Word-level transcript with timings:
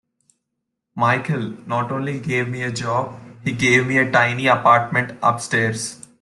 Michael 0.95 1.59
not 1.67 1.91
only 1.91 2.19
gave 2.19 2.49
me 2.49 2.63
a 2.63 2.71
job, 2.71 3.19
he 3.43 3.51
gave 3.51 3.85
me 3.85 3.99
a 3.99 4.11
tiny 4.11 4.47
apartment 4.47 5.15
upstairs. 5.21 6.07